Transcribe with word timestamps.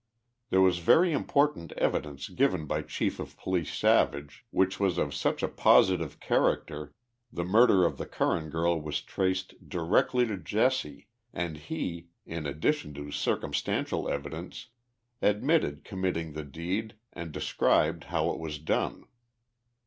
There 0.49 0.61
was 0.61 0.79
very 0.79 1.11
important 1.11 1.73
evidence 1.73 2.27
given 2.27 2.65
by 2.65 2.81
Chief 2.81 3.19
of 3.19 3.37
Police 3.37 3.71
Savage, 3.77 4.43
which 4.49 4.79
was 4.79 4.97
of 4.97 5.13
such 5.13 5.43
a 5.43 5.47
positive 5.47 6.19
character 6.19 6.95
the 7.31 7.43
murder 7.43 7.85
of 7.85 7.99
the 7.99 8.07
Curran 8.07 8.49
girl 8.49 8.81
was 8.81 9.01
traced 9.03 9.69
directly 9.69 10.25
to 10.25 10.37
Jesse, 10.37 11.07
and 11.33 11.55
he, 11.57 12.07
in 12.25 12.47
addition 12.47 12.95
to 12.95 13.11
circumstantial 13.11 14.09
evidence, 14.09 14.69
admitted 15.21 15.83
committing 15.83 16.33
the 16.33 16.45
deed 16.45 16.95
and 17.13 17.31
de 17.31 17.39
scribed 17.41 18.05
how 18.05 18.31
it 18.31 18.39
was 18.39 18.57
done. 18.57 19.05